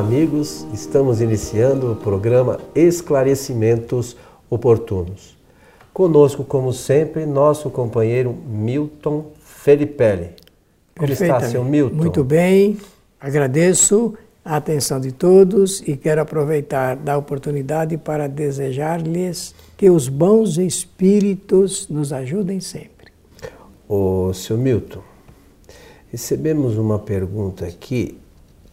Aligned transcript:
amigos, 0.00 0.66
estamos 0.72 1.20
iniciando 1.20 1.92
o 1.92 1.94
programa 1.94 2.58
Esclarecimentos 2.74 4.16
Oportunos. 4.48 5.36
Conosco, 5.92 6.42
como 6.42 6.72
sempre, 6.72 7.26
nosso 7.26 7.68
companheiro 7.68 8.34
Milton 8.48 9.26
Felipelli. 9.44 10.30
Como 10.98 11.12
está, 11.12 11.40
seu 11.42 11.62
Milton? 11.62 11.96
Muito 11.96 12.24
bem, 12.24 12.78
agradeço 13.20 14.14
a 14.42 14.56
atenção 14.56 14.98
de 14.98 15.12
todos 15.12 15.82
e 15.86 15.98
quero 15.98 16.22
aproveitar 16.22 16.96
da 16.96 17.18
oportunidade 17.18 17.98
para 17.98 18.26
desejar-lhes 18.26 19.54
que 19.76 19.90
os 19.90 20.08
bons 20.08 20.56
espíritos 20.56 21.88
nos 21.90 22.10
ajudem 22.10 22.58
sempre. 22.58 23.12
Ô, 23.86 24.32
seu 24.32 24.56
Milton, 24.56 25.02
recebemos 26.10 26.78
uma 26.78 26.98
pergunta 26.98 27.66
aqui 27.66 28.18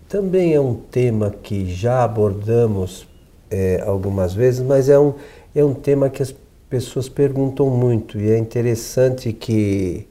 também 0.08 0.54
é 0.54 0.60
um 0.60 0.74
tema 0.74 1.32
que 1.32 1.70
já 1.74 2.04
abordamos 2.04 3.08
é, 3.50 3.84
algumas 3.86 4.34
vezes, 4.34 4.62
mas 4.62 4.90
é 4.90 4.98
um, 4.98 5.14
é 5.56 5.64
um 5.64 5.74
tema 5.74 6.10
que 6.10 6.24
as 6.24 6.34
pessoas 6.70 7.10
perguntam 7.10 7.70
muito 7.70 8.20
e 8.20 8.30
é 8.30 8.38
interessante 8.38 9.34
que, 9.34 10.08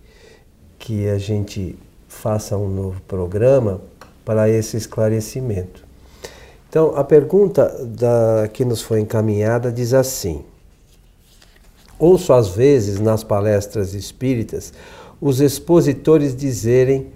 que 0.78 1.08
a 1.08 1.18
gente 1.18 1.78
faça 2.08 2.56
um 2.56 2.68
novo 2.68 3.00
programa 3.02 3.80
para 4.24 4.48
esse 4.48 4.76
esclarecimento. 4.76 5.84
Então, 6.68 6.94
a 6.96 7.04
pergunta 7.04 7.68
da, 7.86 8.48
que 8.52 8.64
nos 8.64 8.82
foi 8.82 9.00
encaminhada 9.00 9.70
diz 9.72 9.94
assim: 9.94 10.44
Ouço 11.98 12.32
às 12.32 12.48
vezes 12.48 13.00
nas 13.00 13.24
palestras 13.24 13.94
espíritas 13.94 14.72
os 15.20 15.40
expositores 15.40 16.36
dizerem 16.36 17.06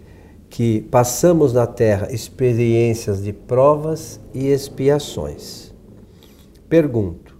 que 0.50 0.80
passamos 0.90 1.52
na 1.52 1.66
Terra 1.66 2.08
experiências 2.10 3.22
de 3.22 3.32
provas 3.32 4.20
e 4.34 4.48
expiações. 4.48 5.72
Pergunto: 6.68 7.36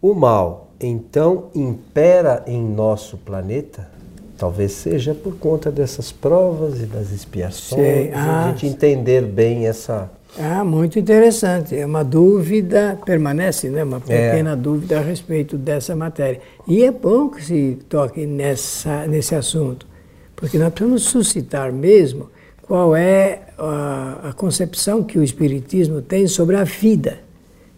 o 0.00 0.14
mal 0.14 0.70
então 0.80 1.48
impera 1.54 2.44
em 2.46 2.62
nosso 2.62 3.18
planeta? 3.18 3.90
Talvez 4.38 4.72
seja 4.72 5.14
por 5.14 5.34
conta 5.34 5.70
dessas 5.70 6.10
provas 6.10 6.80
e 6.80 6.86
das 6.86 7.10
expiações, 7.10 8.10
ah, 8.14 8.46
a 8.46 8.50
gente 8.52 8.66
entender 8.66 9.20
bem 9.20 9.66
essa. 9.66 10.10
Ah, 10.38 10.64
muito 10.64 10.98
interessante. 10.98 11.76
É 11.76 11.84
uma 11.84 12.02
dúvida, 12.02 12.98
permanece, 13.04 13.68
né? 13.68 13.84
Uma 13.84 13.98
é. 14.08 14.30
pequena 14.30 14.52
é. 14.52 14.56
dúvida 14.56 14.98
a 14.98 15.02
respeito 15.02 15.58
dessa 15.58 15.94
matéria. 15.94 16.40
E 16.66 16.82
é 16.84 16.90
bom 16.90 17.28
que 17.28 17.44
se 17.44 17.78
toque 17.86 18.24
nessa, 18.24 19.06
nesse 19.06 19.34
assunto 19.34 19.89
porque 20.40 20.58
nós 20.58 20.72
precisamos 20.72 21.02
suscitar 21.02 21.70
mesmo 21.70 22.30
qual 22.62 22.96
é 22.96 23.42
a, 23.58 24.30
a 24.30 24.32
concepção 24.32 25.02
que 25.04 25.18
o 25.18 25.22
Espiritismo 25.22 26.00
tem 26.00 26.26
sobre 26.26 26.56
a 26.56 26.64
vida. 26.64 27.20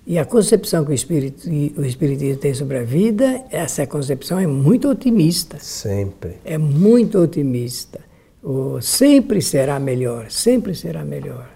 E 0.07 0.19
a 0.19 0.25
concepção 0.25 0.85
que 0.85 0.91
o, 0.91 0.95
Espirit, 0.95 1.49
o 1.77 1.85
Espiritismo 1.85 2.37
tem 2.37 2.55
sobre 2.55 2.79
a 2.79 2.83
vida, 2.83 3.45
essa 3.51 3.87
concepção 3.87 4.39
é 4.39 4.47
muito 4.47 4.89
otimista. 4.89 5.59
Sempre. 5.61 6.35
É 6.45 6.59
muito 6.59 7.19
otimista. 7.19 8.01
O, 8.43 8.81
sempre 8.81 9.41
será 9.41 9.79
melhor, 9.79 10.31
sempre 10.31 10.75
será 10.75 11.05
melhor. 11.05 11.49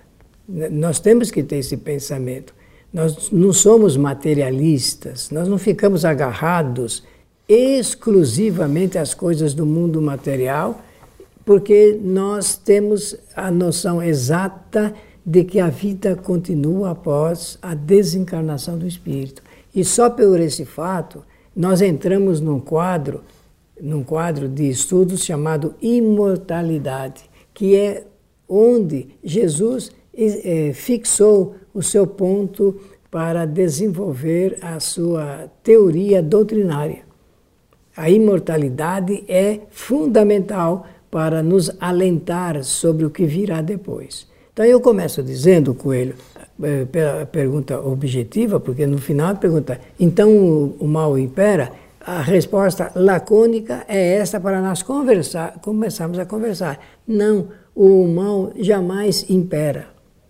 Nós 0.48 1.00
temos 1.00 1.30
que 1.30 1.42
ter 1.42 1.56
esse 1.56 1.76
pensamento. 1.76 2.54
Nós 2.92 3.30
não 3.30 3.52
somos 3.52 3.96
materialistas, 3.96 5.30
nós 5.30 5.48
não 5.48 5.58
ficamos 5.58 6.04
agarrados 6.04 7.02
exclusivamente 7.48 8.96
às 8.96 9.12
coisas 9.12 9.54
do 9.54 9.66
mundo 9.66 10.00
material 10.00 10.80
porque 11.46 11.98
nós 12.02 12.56
temos 12.56 13.16
a 13.36 13.52
noção 13.52 14.02
exata 14.02 14.92
de 15.24 15.44
que 15.44 15.60
a 15.60 15.68
vida 15.68 16.16
continua 16.16 16.90
após 16.90 17.56
a 17.62 17.72
desencarnação 17.72 18.76
do 18.76 18.86
espírito. 18.86 19.42
E 19.72 19.84
só 19.84 20.10
por 20.10 20.40
esse 20.40 20.64
fato, 20.64 21.22
nós 21.54 21.80
entramos 21.80 22.40
num 22.40 22.58
quadro, 22.58 23.22
num 23.80 24.02
quadro 24.02 24.48
de 24.48 24.68
estudos 24.68 25.24
chamado 25.24 25.76
imortalidade, 25.80 27.30
que 27.54 27.76
é 27.76 28.04
onde 28.48 29.08
Jesus 29.22 29.92
é, 30.16 30.72
fixou 30.74 31.54
o 31.72 31.80
seu 31.80 32.08
ponto 32.08 32.80
para 33.08 33.46
desenvolver 33.46 34.58
a 34.60 34.80
sua 34.80 35.48
teoria 35.62 36.20
doutrinária. 36.20 37.06
A 37.96 38.10
imortalidade 38.10 39.24
é 39.26 39.60
fundamental 39.70 40.86
para 41.10 41.42
nos 41.42 41.70
alentar 41.80 42.62
sobre 42.64 43.04
o 43.04 43.10
que 43.10 43.24
virá 43.24 43.62
depois. 43.62 44.26
Então 44.52 44.64
eu 44.64 44.80
começo 44.80 45.22
dizendo, 45.22 45.74
Coelho, 45.74 46.14
eh, 46.62 46.86
pela 46.86 47.26
pergunta 47.26 47.78
objetiva, 47.78 48.58
porque 48.58 48.86
no 48.86 48.98
final 48.98 49.36
pergunta, 49.36 49.78
então 50.00 50.74
o 50.78 50.86
mal 50.86 51.18
impera? 51.18 51.72
A 52.00 52.22
resposta 52.22 52.92
lacônica 52.94 53.84
é 53.88 54.14
esta 54.14 54.40
para 54.40 54.62
nós 54.62 54.82
conversar, 54.82 55.58
começarmos 55.60 56.18
a 56.18 56.24
conversar. 56.24 56.78
Não, 57.06 57.48
o 57.74 58.06
mal 58.06 58.52
jamais 58.58 59.28
impera. 59.28 59.88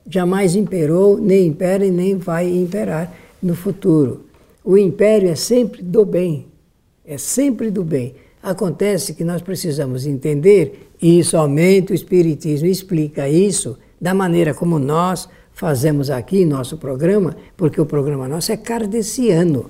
Jamais 0.09 0.57
imperou, 0.57 1.19
nem 1.19 1.47
impera 1.47 1.85
e 1.85 1.91
nem 1.91 2.17
vai 2.17 2.49
imperar 2.49 3.13
no 3.43 3.55
futuro. 3.55 4.25
O 4.65 4.77
império 4.77 5.29
é 5.29 5.37
sempre 5.37 5.83
do 5.83 6.05
bem. 6.05 6.47
É 7.05 7.19
sempre 7.19 7.71
do 7.71 7.85
bem. 7.85 8.15
Acontece 8.47 9.13
que 9.13 9.25
nós 9.25 9.43
precisamos 9.43 10.07
entender, 10.07 10.89
e 11.03 11.25
somente 11.25 11.91
o 11.91 11.95
Espiritismo 11.97 12.69
explica 12.69 13.29
isso, 13.29 13.77
da 14.01 14.15
maneira 14.15 14.55
como 14.55 14.79
nós 14.79 15.29
fazemos 15.53 16.11
aqui 16.11 16.45
nosso 16.45 16.79
programa, 16.79 17.37
porque 17.57 17.81
o 17.81 17.85
programa 17.85 18.29
nosso 18.29 18.53
é 18.53 18.57
kardeciano. 18.57 19.69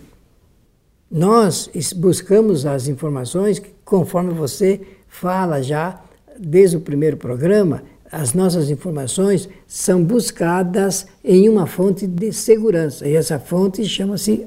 Nós 1.11 1.71
buscamos 1.97 2.67
as 2.67 2.87
informações 2.87 3.63
conforme 3.83 4.35
você 4.35 4.83
fala 5.09 5.63
já 5.63 5.99
desde 6.39 6.77
o 6.77 6.81
primeiro 6.83 7.17
programa, 7.17 7.83
as 8.13 8.35
nossas 8.35 8.69
informações 8.69 9.49
são 9.67 10.05
buscadas 10.05 11.07
em 11.25 11.49
uma 11.49 11.67
fonte 11.67 12.07
de 12.07 12.31
segurança, 12.31 13.09
e 13.09 13.17
essa 13.17 13.39
fonte 13.39 13.83
chama-se 13.87 14.47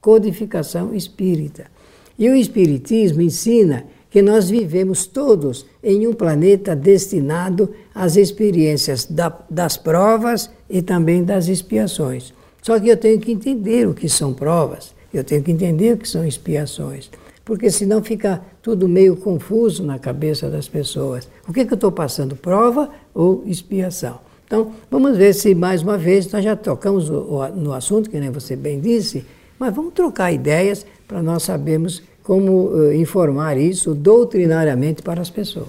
codificação 0.00 0.94
espírita. 0.94 1.75
E 2.18 2.28
o 2.28 2.34
Espiritismo 2.34 3.20
ensina 3.20 3.84
que 4.10 4.22
nós 4.22 4.48
vivemos 4.48 5.06
todos 5.06 5.66
em 5.82 6.06
um 6.06 6.12
planeta 6.14 6.74
destinado 6.74 7.70
às 7.94 8.16
experiências 8.16 9.04
da, 9.04 9.36
das 9.50 9.76
provas 9.76 10.50
e 10.70 10.80
também 10.80 11.22
das 11.22 11.48
expiações. 11.48 12.32
Só 12.62 12.80
que 12.80 12.88
eu 12.88 12.96
tenho 12.96 13.20
que 13.20 13.32
entender 13.32 13.86
o 13.86 13.94
que 13.94 14.08
são 14.08 14.32
provas, 14.32 14.94
eu 15.12 15.22
tenho 15.22 15.42
que 15.42 15.52
entender 15.52 15.92
o 15.92 15.98
que 15.98 16.08
são 16.08 16.24
expiações, 16.26 17.10
porque 17.44 17.70
senão 17.70 18.02
fica 18.02 18.40
tudo 18.62 18.88
meio 18.88 19.16
confuso 19.16 19.84
na 19.84 19.98
cabeça 19.98 20.48
das 20.48 20.66
pessoas. 20.66 21.28
O 21.46 21.52
que, 21.52 21.64
que 21.64 21.72
eu 21.72 21.76
estou 21.76 21.92
passando, 21.92 22.34
prova 22.34 22.90
ou 23.14 23.44
expiação? 23.46 24.18
Então, 24.46 24.72
vamos 24.90 25.16
ver 25.16 25.34
se 25.34 25.54
mais 25.54 25.82
uma 25.82 25.98
vez 25.98 26.30
nós 26.32 26.42
já 26.42 26.56
tocamos 26.56 27.10
no 27.10 27.72
assunto, 27.72 28.08
que 28.08 28.18
nem 28.18 28.30
você 28.30 28.56
bem 28.56 28.80
disse, 28.80 29.26
mas 29.58 29.74
vamos 29.74 29.92
trocar 29.94 30.32
ideias 30.32 30.86
para 31.06 31.22
nós 31.22 31.42
sabermos 31.42 32.02
como 32.22 32.70
uh, 32.70 32.92
informar 32.92 33.56
isso 33.56 33.94
doutrinariamente 33.94 35.02
para 35.02 35.20
as 35.20 35.30
pessoas. 35.30 35.68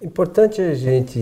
Importante 0.00 0.60
a 0.60 0.74
gente 0.74 1.18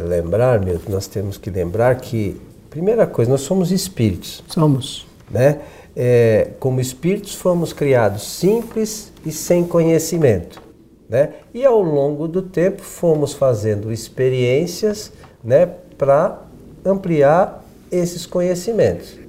lembrar, 0.00 0.64
meu, 0.64 0.80
nós 0.88 1.06
temos 1.06 1.36
que 1.36 1.50
lembrar 1.50 1.94
que, 1.96 2.40
primeira 2.70 3.06
coisa, 3.06 3.30
nós 3.30 3.42
somos 3.42 3.70
espíritos. 3.70 4.42
Somos. 4.48 5.06
Né? 5.30 5.60
É, 5.94 6.52
como 6.58 6.80
espíritos 6.80 7.34
fomos 7.34 7.72
criados 7.72 8.22
simples 8.22 9.12
e 9.24 9.30
sem 9.30 9.64
conhecimento. 9.64 10.60
Né? 11.08 11.34
E 11.54 11.64
ao 11.64 11.80
longo 11.82 12.26
do 12.26 12.42
tempo 12.42 12.82
fomos 12.82 13.32
fazendo 13.32 13.92
experiências 13.92 15.12
né, 15.44 15.68
para 15.96 16.42
ampliar 16.84 17.64
esses 17.92 18.26
conhecimentos. 18.26 19.27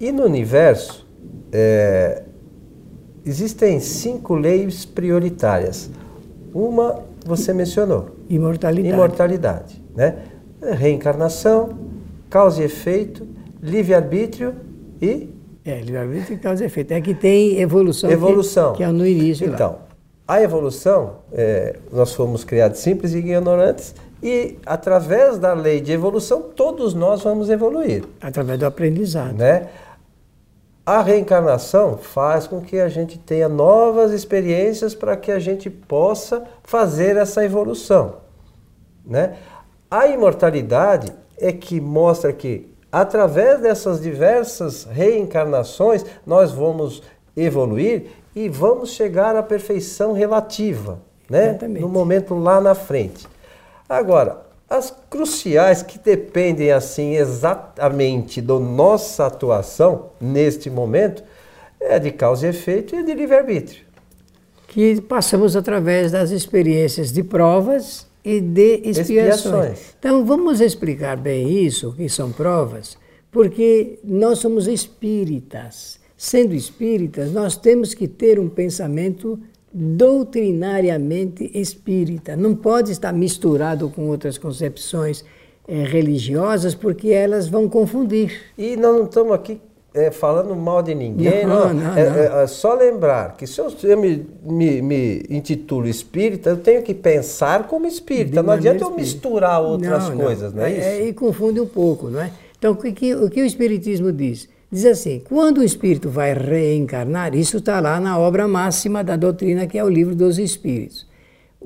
E 0.00 0.10
no 0.10 0.24
universo, 0.24 1.06
é, 1.52 2.22
existem 3.24 3.80
cinco 3.80 4.34
leis 4.34 4.84
prioritárias. 4.84 5.90
Uma 6.52 7.02
você 7.24 7.52
mencionou. 7.52 8.10
Imortalidade. 8.28 8.94
Imortalidade. 8.94 9.82
Né? 9.94 10.16
Reencarnação, 10.60 11.78
causa 12.28 12.62
e 12.62 12.64
efeito, 12.64 13.26
livre-arbítrio 13.62 14.54
e. 15.00 15.30
É, 15.64 15.80
livre-arbítrio 15.80 16.34
e 16.34 16.38
causa 16.38 16.62
e 16.62 16.66
efeito. 16.66 16.92
É 16.92 17.00
que 17.00 17.14
tem 17.14 17.60
evolução. 17.60 18.10
Evolução. 18.10 18.72
Que, 18.72 18.78
que 18.78 18.84
é 18.84 18.88
no 18.92 19.06
início. 19.06 19.46
Então, 19.46 19.70
lá. 19.70 19.86
a 20.28 20.42
evolução, 20.42 21.18
é, 21.32 21.76
nós 21.90 22.14
fomos 22.14 22.44
criados 22.44 22.80
simples 22.80 23.14
e 23.14 23.18
ignorantes, 23.18 23.94
e 24.24 24.56
através 24.64 25.36
da 25.36 25.52
lei 25.52 25.82
de 25.82 25.92
evolução, 25.92 26.40
todos 26.40 26.94
nós 26.94 27.22
vamos 27.22 27.50
evoluir. 27.50 28.04
Através 28.22 28.58
do 28.58 28.64
aprendizado. 28.64 29.34
Né? 29.34 29.68
A 30.86 31.02
reencarnação 31.02 31.98
faz 31.98 32.46
com 32.46 32.62
que 32.62 32.80
a 32.80 32.88
gente 32.88 33.18
tenha 33.18 33.50
novas 33.50 34.12
experiências 34.12 34.94
para 34.94 35.14
que 35.14 35.30
a 35.30 35.38
gente 35.38 35.68
possa 35.68 36.42
fazer 36.62 37.18
essa 37.18 37.44
evolução. 37.44 38.14
Né? 39.04 39.36
A 39.90 40.06
imortalidade 40.06 41.12
é 41.36 41.52
que 41.52 41.78
mostra 41.78 42.32
que 42.32 42.72
através 42.90 43.60
dessas 43.60 44.00
diversas 44.00 44.84
reencarnações 44.84 46.02
nós 46.24 46.50
vamos 46.50 47.02
evoluir 47.36 48.06
e 48.34 48.48
vamos 48.48 48.92
chegar 48.92 49.36
à 49.36 49.42
perfeição 49.42 50.12
relativa, 50.12 50.98
né? 51.28 51.50
Exatamente. 51.50 51.80
No 51.80 51.88
momento 51.88 52.34
lá 52.34 52.60
na 52.60 52.74
frente. 52.74 53.33
Agora, 53.88 54.46
as 54.68 54.94
cruciais 55.10 55.82
que 55.82 55.98
dependem 55.98 56.72
assim 56.72 57.14
exatamente 57.14 58.40
da 58.40 58.58
nossa 58.58 59.26
atuação 59.26 60.10
neste 60.20 60.70
momento 60.70 61.22
é 61.80 61.98
de 61.98 62.10
causa 62.10 62.46
e 62.46 62.50
efeito 62.50 62.96
e 62.96 63.02
de 63.02 63.14
livre-arbítrio. 63.14 63.84
Que 64.68 65.00
passamos 65.02 65.54
através 65.54 66.10
das 66.10 66.30
experiências 66.30 67.12
de 67.12 67.22
provas 67.22 68.06
e 68.24 68.40
de 68.40 68.80
expiações. 68.84 68.98
Expiações. 68.98 69.78
Então 69.98 70.24
vamos 70.24 70.60
explicar 70.60 71.16
bem 71.16 71.64
isso, 71.64 71.92
que 71.92 72.08
são 72.08 72.32
provas, 72.32 72.96
porque 73.30 73.98
nós 74.02 74.38
somos 74.38 74.66
espíritas. 74.66 76.00
Sendo 76.16 76.54
espíritas, 76.54 77.32
nós 77.32 77.54
temos 77.54 77.92
que 77.92 78.08
ter 78.08 78.40
um 78.40 78.48
pensamento 78.48 79.38
doutrinariamente 79.74 81.50
espírita. 81.54 82.36
Não 82.36 82.54
pode 82.54 82.92
estar 82.92 83.12
misturado 83.12 83.88
com 83.90 84.08
outras 84.08 84.38
concepções 84.38 85.24
eh, 85.66 85.82
religiosas, 85.84 86.74
porque 86.74 87.08
elas 87.10 87.48
vão 87.48 87.68
confundir. 87.68 88.40
E 88.56 88.76
nós 88.76 88.96
não 88.96 89.04
estamos 89.04 89.32
aqui 89.32 89.60
é, 89.92 90.10
falando 90.10 90.54
mal 90.56 90.82
de 90.82 90.94
ninguém, 90.94 91.46
Não, 91.46 91.72
não. 91.72 91.74
não, 91.74 91.96
é, 91.96 92.10
não. 92.10 92.40
é- 92.40 92.42
é 92.44 92.46
só 92.46 92.74
lembrar 92.74 93.36
que 93.36 93.46
se 93.46 93.60
eu, 93.60 93.72
eu 93.84 93.96
me, 94.00 94.26
me, 94.44 94.82
me 94.82 95.22
intitulo 95.30 95.86
espírita, 95.86 96.50
eu 96.50 96.56
tenho 96.56 96.82
que 96.82 96.92
pensar 96.94 97.68
como 97.68 97.86
espírita. 97.86 98.40
De 98.40 98.46
Não 98.46 98.52
adianta 98.52 98.82
eu 98.84 98.88
espírita. 98.88 99.00
misturar 99.00 99.62
outras 99.62 100.08
Não, 100.08 100.16
não. 100.16 100.24
coisas, 100.24 100.52
não 100.52 100.64
é, 100.64 100.72
isso? 100.98 101.08
E 101.08 101.12
confunde 101.12 101.60
um 101.60 101.66
pouco, 101.66 102.08
não 102.08 102.20
é? 102.20 102.30
Então, 102.58 102.72
o 102.72 102.76
que, 102.76 103.14
o 103.14 103.28
que 103.30 103.42
o 103.42 103.44
Espiritismo 103.44 104.10
diz? 104.10 104.48
Diz 104.74 104.84
assim: 104.86 105.22
quando 105.28 105.58
o 105.58 105.62
espírito 105.62 106.08
vai 106.10 106.34
reencarnar, 106.34 107.36
isso 107.36 107.58
está 107.58 107.78
lá 107.78 108.00
na 108.00 108.18
obra 108.18 108.48
máxima 108.48 109.04
da 109.04 109.14
doutrina, 109.14 109.68
que 109.68 109.78
é 109.78 109.84
o 109.84 109.88
livro 109.88 110.16
dos 110.16 110.36
Espíritos. 110.36 111.06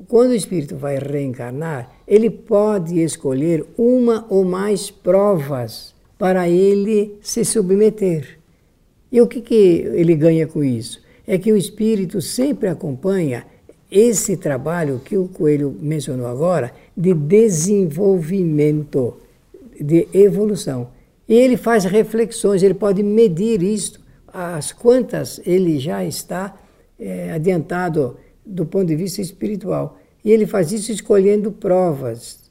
Quando 0.07 0.29
o 0.29 0.35
espírito 0.35 0.77
vai 0.77 0.99
reencarnar, 0.99 1.91
ele 2.07 2.29
pode 2.29 3.01
escolher 3.01 3.65
uma 3.75 4.27
ou 4.29 4.45
mais 4.45 4.91
provas 4.91 5.95
para 6.19 6.47
ele 6.47 7.17
se 7.19 7.43
submeter. 7.43 8.37
E 9.11 9.19
o 9.19 9.25
que, 9.25 9.41
que 9.41 9.55
ele 9.55 10.15
ganha 10.15 10.45
com 10.45 10.63
isso? 10.63 11.01
É 11.25 11.39
que 11.39 11.51
o 11.51 11.57
espírito 11.57 12.21
sempre 12.21 12.69
acompanha 12.69 13.43
esse 13.89 14.37
trabalho 14.37 15.01
que 15.03 15.17
o 15.17 15.27
Coelho 15.27 15.75
mencionou 15.81 16.27
agora 16.27 16.71
de 16.95 17.15
desenvolvimento, 17.15 19.17
de 19.81 20.07
evolução. 20.13 20.98
E 21.29 21.35
ele 21.35 21.55
faz 21.55 21.85
reflexões, 21.85 22.63
ele 22.63 22.73
pode 22.73 23.03
medir 23.03 23.61
isto, 23.61 24.01
as 24.27 24.71
quantas 24.71 25.39
ele 25.45 25.77
já 25.77 26.03
está 26.03 26.57
eh, 26.99 27.31
adiantado 27.31 28.17
do 28.43 28.65
ponto 28.65 28.87
de 28.87 28.95
vista 28.95 29.21
espiritual. 29.21 29.99
E 30.25 30.31
ele 30.31 30.47
faz 30.47 30.71
isso 30.71 30.91
escolhendo 30.91 31.51
provas. 31.51 32.49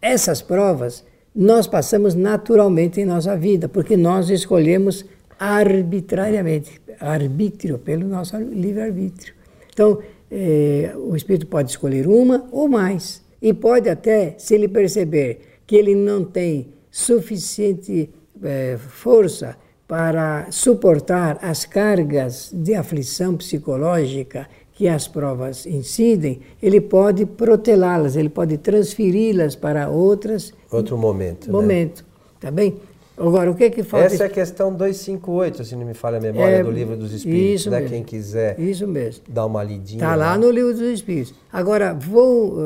Essas 0.00 0.40
provas 0.40 1.04
nós 1.34 1.66
passamos 1.66 2.14
naturalmente 2.14 3.00
em 3.00 3.04
nossa 3.04 3.36
vida, 3.36 3.68
porque 3.68 3.96
nós 3.96 4.30
escolhemos 4.30 5.04
arbitrariamente, 5.38 6.80
arbítrio, 7.00 7.76
pelo 7.76 8.06
nosso 8.06 8.36
livre-arbítrio. 8.38 9.34
Então, 9.72 9.98
eh, 10.30 10.94
o 10.96 11.14
espírito 11.16 11.46
pode 11.48 11.70
escolher 11.70 12.06
uma 12.06 12.46
ou 12.52 12.68
mais, 12.68 13.22
e 13.42 13.52
pode 13.52 13.88
até, 13.88 14.34
se 14.38 14.54
ele 14.54 14.68
perceber 14.68 15.40
que 15.66 15.74
ele 15.76 15.94
não 15.94 16.24
tem 16.24 16.73
suficiente 16.94 18.08
eh, 18.40 18.78
força 18.78 19.56
para 19.86 20.46
suportar 20.50 21.38
as 21.42 21.64
cargas 21.64 22.50
de 22.54 22.72
aflição 22.72 23.36
psicológica 23.36 24.46
que 24.72 24.86
as 24.86 25.08
provas 25.08 25.66
incidem, 25.66 26.40
ele 26.62 26.80
pode 26.80 27.26
protelá-las, 27.26 28.14
ele 28.14 28.28
pode 28.28 28.58
transferi-las 28.58 29.56
para 29.56 29.88
outras 29.88 30.54
Outro 30.70 30.96
momento. 30.96 31.46
né? 31.48 31.52
momento, 31.52 32.04
tá 32.40 32.50
bem? 32.52 32.76
Agora, 33.18 33.50
o 33.50 33.54
que 33.56 33.64
é 33.64 33.70
que 33.70 33.82
falta? 33.82 34.06
Essa 34.06 34.24
é 34.24 34.26
a 34.26 34.30
questão 34.30 34.72
258, 34.72 35.64
se 35.64 35.74
não 35.76 35.86
me 35.86 35.94
falha 35.94 36.18
a 36.18 36.20
memória, 36.20 36.56
É, 36.56 36.62
do 36.62 36.70
livro 36.70 36.96
dos 36.96 37.12
Espíritos. 37.12 37.60
isso 37.60 37.70
né? 37.70 37.80
mesmo. 37.80 37.94
Quem 37.94 38.04
quiser 38.04 38.58
Isso 38.58 38.86
mesmo. 38.86 39.24
dar 39.28 39.46
uma 39.46 39.62
lidinha. 39.64 39.98
Está 39.98 40.14
lá 40.14 40.38
no 40.38 40.48
livro 40.50 40.72
dos 40.72 40.80
Espíritos. 40.82 41.34
Agora, 41.52 41.92
vou 41.92 42.56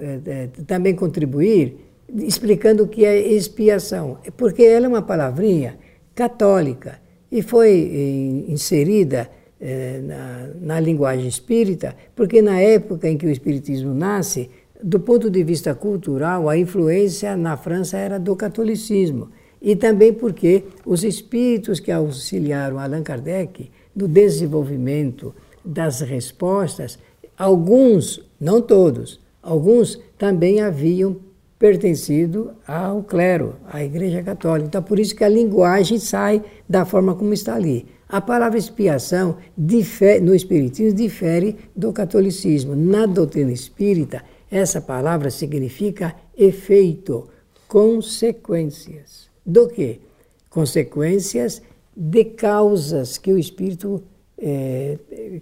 eh, 0.00 0.20
eh, 0.26 0.48
também 0.66 0.94
contribuir 0.94 1.87
explicando 2.16 2.84
o 2.84 2.88
que 2.88 3.04
é 3.04 3.18
expiação, 3.18 4.18
porque 4.36 4.62
ela 4.62 4.86
é 4.86 4.88
uma 4.88 5.02
palavrinha 5.02 5.78
católica 6.14 7.00
e 7.30 7.42
foi 7.42 7.70
eh, 7.70 8.50
inserida 8.50 9.28
eh, 9.60 10.00
na, 10.02 10.48
na 10.60 10.80
linguagem 10.80 11.28
espírita, 11.28 11.94
porque 12.16 12.40
na 12.40 12.60
época 12.60 13.08
em 13.08 13.18
que 13.18 13.26
o 13.26 13.30
espiritismo 13.30 13.92
nasce, 13.92 14.50
do 14.82 15.00
ponto 15.00 15.28
de 15.28 15.42
vista 15.42 15.74
cultural, 15.74 16.48
a 16.48 16.56
influência 16.56 17.36
na 17.36 17.56
França 17.56 17.98
era 17.98 18.18
do 18.18 18.34
catolicismo. 18.36 19.30
E 19.60 19.74
também 19.74 20.12
porque 20.12 20.64
os 20.86 21.02
espíritos 21.02 21.80
que 21.80 21.90
auxiliaram 21.90 22.78
Allan 22.78 23.02
Kardec 23.02 23.70
no 23.94 24.06
desenvolvimento 24.06 25.34
das 25.64 26.00
respostas, 26.00 26.98
alguns, 27.36 28.24
não 28.40 28.62
todos, 28.62 29.20
alguns 29.42 30.00
também 30.16 30.60
haviam 30.60 31.16
pertencido 31.58 32.52
ao 32.66 33.02
clero, 33.02 33.56
à 33.66 33.84
Igreja 33.84 34.22
Católica. 34.22 34.68
Então, 34.68 34.82
por 34.82 34.98
isso 34.98 35.14
que 35.14 35.24
a 35.24 35.28
linguagem 35.28 35.98
sai 35.98 36.42
da 36.68 36.84
forma 36.84 37.14
como 37.14 37.34
está 37.34 37.54
ali. 37.54 37.86
A 38.08 38.20
palavra 38.20 38.58
expiação 38.58 39.36
difere, 39.56 40.20
no 40.20 40.34
Espiritismo 40.34 40.96
difere 40.96 41.56
do 41.74 41.92
catolicismo. 41.92 42.74
Na 42.74 43.04
doutrina 43.04 43.52
espírita, 43.52 44.22
essa 44.50 44.80
palavra 44.80 45.30
significa 45.30 46.14
efeito, 46.36 47.28
consequências. 47.66 49.28
Do 49.44 49.68
que? 49.68 50.00
Consequências 50.48 51.60
de 51.94 52.24
causas 52.24 53.18
que 53.18 53.32
o 53.32 53.38
Espírito 53.38 54.02
eh, 54.38 54.96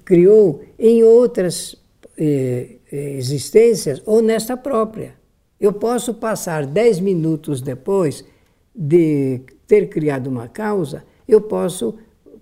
criou 0.04 0.62
em 0.78 1.04
outras 1.04 1.76
eh, 2.18 2.76
existências 2.90 4.02
ou 4.06 4.22
nesta 4.22 4.56
própria. 4.56 5.14
Eu 5.60 5.72
posso 5.72 6.14
passar 6.14 6.66
dez 6.66 7.00
minutos 7.00 7.60
depois 7.60 8.24
de 8.74 9.40
ter 9.66 9.88
criado 9.88 10.26
uma 10.28 10.48
causa, 10.48 11.04
eu 11.26 11.40
posso 11.40 11.94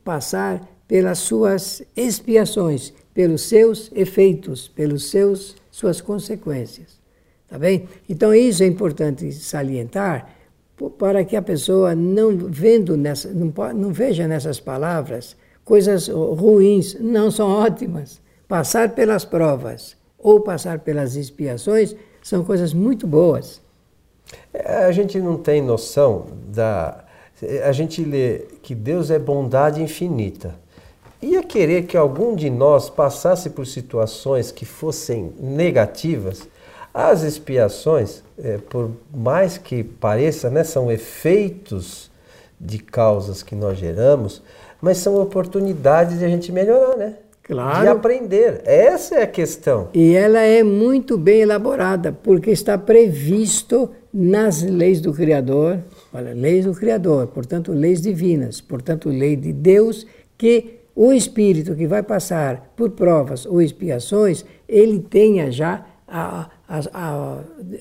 passar 0.02 0.68
pelas 0.86 1.18
suas 1.18 1.82
expiações, 1.96 2.92
pelos 3.14 3.42
seus 3.42 3.90
efeitos, 3.94 4.68
pelos 4.68 5.10
seus 5.10 5.56
suas 5.70 6.00
consequências. 6.00 7.00
Tá 7.48 7.58
bem? 7.58 7.88
Então 8.08 8.34
isso 8.34 8.62
é 8.62 8.66
importante 8.66 9.32
salientar 9.32 10.30
para 10.98 11.24
que 11.24 11.36
a 11.36 11.42
pessoa 11.42 11.94
não 11.94 12.36
vendo 12.36 12.96
nessa, 12.96 13.32
não, 13.32 13.52
não 13.74 13.92
veja 13.92 14.26
nessas 14.26 14.60
palavras 14.60 15.36
coisas 15.64 16.08
ruins, 16.08 16.96
não 17.00 17.30
são 17.30 17.48
ótimas. 17.48 18.20
Passar 18.46 18.94
pelas 18.94 19.24
provas 19.24 19.96
ou 20.18 20.40
passar 20.40 20.80
pelas 20.80 21.16
expiações 21.16 21.96
são 22.24 22.42
coisas 22.42 22.72
muito 22.72 23.06
boas. 23.06 23.60
A 24.64 24.90
gente 24.90 25.20
não 25.20 25.36
tem 25.36 25.60
noção 25.60 26.26
da. 26.48 27.04
A 27.62 27.70
gente 27.70 28.02
lê 28.02 28.46
que 28.62 28.74
Deus 28.74 29.10
é 29.10 29.18
bondade 29.18 29.82
infinita. 29.82 30.54
Ia 31.20 31.42
querer 31.42 31.84
que 31.84 31.96
algum 31.96 32.34
de 32.34 32.48
nós 32.48 32.88
passasse 32.88 33.50
por 33.50 33.66
situações 33.66 34.50
que 34.50 34.64
fossem 34.64 35.34
negativas. 35.38 36.48
As 36.94 37.22
expiações, 37.22 38.22
é, 38.38 38.56
por 38.56 38.90
mais 39.12 39.58
que 39.58 39.84
pareça, 39.84 40.48
né, 40.48 40.64
são 40.64 40.90
efeitos 40.90 42.10
de 42.58 42.78
causas 42.78 43.42
que 43.42 43.54
nós 43.54 43.76
geramos, 43.76 44.42
mas 44.80 44.98
são 44.98 45.20
oportunidades 45.20 46.20
de 46.20 46.24
a 46.24 46.28
gente 46.28 46.50
melhorar, 46.52 46.96
né? 46.96 47.16
Claro. 47.44 47.82
De 47.82 47.88
aprender. 47.88 48.62
Essa 48.64 49.16
é 49.16 49.22
a 49.22 49.26
questão. 49.26 49.90
E 49.92 50.14
ela 50.14 50.40
é 50.40 50.62
muito 50.62 51.18
bem 51.18 51.42
elaborada, 51.42 52.10
porque 52.10 52.50
está 52.50 52.78
previsto 52.78 53.90
nas 54.12 54.62
leis 54.62 55.00
do 55.00 55.12
Criador, 55.12 55.80
olha, 56.12 56.32
leis 56.32 56.64
do 56.64 56.72
Criador, 56.72 57.26
portanto, 57.26 57.72
leis 57.72 58.00
divinas, 58.00 58.60
portanto, 58.60 59.08
lei 59.08 59.36
de 59.36 59.52
Deus, 59.52 60.06
que 60.38 60.80
o 60.94 61.12
espírito 61.12 61.74
que 61.74 61.86
vai 61.86 62.02
passar 62.02 62.72
por 62.76 62.90
provas 62.90 63.44
ou 63.44 63.60
expiações, 63.60 64.44
ele 64.68 65.00
tenha 65.00 65.50
já 65.50 65.84
a, 66.06 66.48
a, 66.68 66.80
a, 66.94 67.38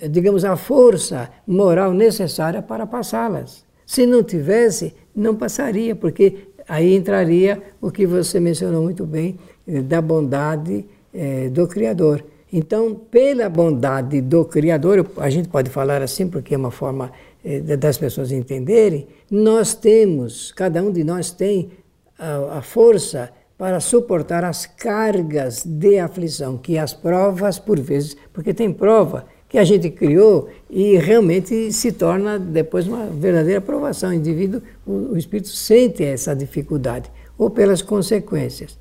digamos, 0.10 0.44
a 0.44 0.56
força 0.56 1.30
moral 1.46 1.94
necessária 1.94 2.62
para 2.62 2.88
passá-las. 2.88 3.64
Se 3.86 4.06
não 4.08 4.24
tivesse, 4.24 4.94
não 5.16 5.36
passaria, 5.36 5.96
porque 5.96 6.48
aí 6.68 6.96
entraria 6.96 7.62
o 7.80 7.92
que 7.92 8.08
você 8.08 8.40
mencionou 8.40 8.82
muito 8.82 9.06
bem, 9.06 9.38
da 9.68 10.02
bondade 10.02 10.86
eh, 11.14 11.50
do 11.50 11.68
Criador. 11.68 12.24
Então, 12.52 12.94
pela 12.94 13.50
bondade 13.50 14.22
do 14.22 14.46
Criador, 14.46 15.06
a 15.18 15.30
gente 15.30 15.50
pode 15.50 15.70
falar 15.70 16.02
assim 16.02 16.28
porque 16.28 16.54
é 16.54 16.58
uma 16.58 16.72
forma 16.72 17.12
eh, 17.44 17.60
das 17.78 17.98
pessoas 17.98 18.32
entenderem, 18.32 19.08
nós 19.30 19.74
temos, 19.74 20.52
cada 20.52 20.82
um 20.84 20.92
de 20.92 21.04
nós 21.04 21.32
tem 21.32 21.72
a, 22.18 22.60
a 22.60 22.62
força 22.62 23.32
para 23.58 23.80
suportar 23.80 24.44
as 24.44 24.66
cargas 24.66 25.64
de 25.66 25.98
aflição, 26.00 26.58
que 26.58 26.78
as 26.78 26.94
provas, 26.94 27.60
por 27.60 27.80
vezes, 27.80 28.16
porque 28.34 28.54
tem 28.54 28.72
prova 28.72 29.26
que 29.48 29.58
a 29.58 29.64
gente 29.64 29.90
criou 29.90 30.50
e 30.70 30.98
realmente 30.98 31.72
se 31.72 31.92
torna 31.92 32.40
depois 32.40 32.88
uma 32.88 33.06
verdadeira 33.06 33.62
provação. 33.62 34.10
O 34.10 34.14
indivíduo, 34.14 34.62
o, 34.86 35.14
o 35.14 35.18
espírito 35.18 35.50
sente 35.50 36.04
essa 36.04 36.36
dificuldade, 36.36 37.12
ou 37.38 37.50
pelas 37.50 37.82
consequências. 37.82 38.78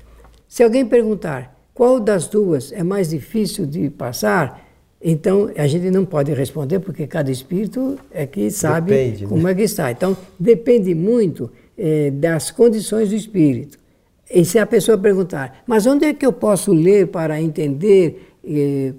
Se 0.53 0.61
alguém 0.61 0.85
perguntar 0.85 1.59
qual 1.73 1.99
das 1.99 2.27
duas 2.27 2.71
é 2.71 2.83
mais 2.83 3.09
difícil 3.09 3.65
de 3.65 3.89
passar, 3.89 4.63
então 5.01 5.49
a 5.57 5.65
gente 5.65 5.89
não 5.89 6.05
pode 6.05 6.31
responder, 6.31 6.79
porque 6.79 7.07
cada 7.07 7.31
espírito 7.31 7.97
é 8.11 8.27
que 8.27 8.51
sabe 8.51 8.91
depende, 8.91 9.25
como 9.25 9.41
né? 9.41 9.51
é 9.51 9.55
que 9.55 9.63
está. 9.63 9.89
Então 9.89 10.15
depende 10.39 10.93
muito 10.93 11.49
eh, 11.75 12.11
das 12.11 12.51
condições 12.51 13.09
do 13.09 13.15
espírito. 13.15 13.79
E 14.29 14.45
se 14.45 14.59
a 14.59 14.67
pessoa 14.67 14.95
perguntar, 14.95 15.63
mas 15.65 15.87
onde 15.87 16.05
é 16.05 16.13
que 16.13 16.23
eu 16.23 16.31
posso 16.31 16.71
ler 16.71 17.07
para 17.07 17.41
entender 17.41 18.35
eh, 18.45 18.93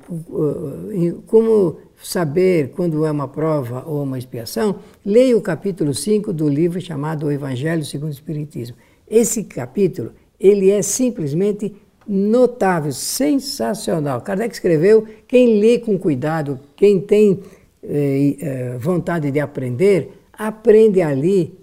como 1.29 1.77
saber 2.03 2.71
quando 2.71 3.07
é 3.07 3.13
uma 3.13 3.29
prova 3.29 3.85
ou 3.87 4.03
uma 4.03 4.19
expiação? 4.19 4.81
Leia 5.07 5.39
o 5.39 5.41
capítulo 5.41 5.95
5 5.95 6.33
do 6.33 6.49
livro 6.49 6.81
chamado 6.81 7.27
O 7.27 7.31
Evangelho 7.31 7.85
segundo 7.85 8.11
o 8.11 8.13
Espiritismo. 8.13 8.77
Esse 9.09 9.45
capítulo, 9.45 10.11
ele 10.45 10.71
é 10.71 10.83
simplesmente 10.83 11.75
notável, 12.07 12.93
sensacional. 12.93 14.21
Kardec 14.21 14.55
escreveu, 14.55 15.07
quem 15.27 15.59
lê 15.59 15.79
com 15.79 15.99
cuidado, 15.99 16.61
quem 16.77 17.01
tem 17.01 17.41
eh, 17.83 18.37
eh, 18.39 18.77
vontade 18.79 19.31
de 19.31 19.41
aprender, 19.41 20.13
aprende 20.33 21.01
ali 21.01 21.59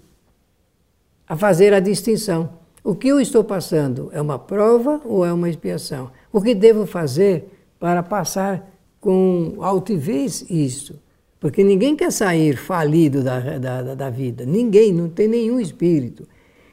a 1.26 1.36
fazer 1.36 1.72
a 1.72 1.80
distinção 1.80 2.60
o 2.84 2.96
que 2.96 3.08
eu 3.08 3.20
estou 3.20 3.44
passando 3.44 4.10
é 4.12 4.20
uma 4.20 4.38
prova 4.38 5.00
ou 5.04 5.24
é 5.24 5.32
uma 5.32 5.48
expiação? 5.48 6.10
O 6.32 6.40
que 6.40 6.52
devo 6.52 6.84
fazer 6.84 7.44
para 7.78 8.02
passar 8.02 8.68
com 9.00 9.54
altivez 9.60 10.44
isso? 10.50 11.00
Porque 11.38 11.62
ninguém 11.62 11.94
quer 11.94 12.10
sair 12.10 12.56
falido 12.56 13.22
da, 13.22 13.58
da, 13.58 13.94
da 13.94 14.10
vida. 14.10 14.44
Ninguém, 14.44 14.92
não 14.92 15.08
tem 15.08 15.28
nenhum 15.28 15.60
espírito 15.60 16.26